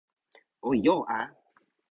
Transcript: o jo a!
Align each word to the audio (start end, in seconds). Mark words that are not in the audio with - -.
o 0.69 0.71
jo 0.85 0.95
a! 1.19 1.19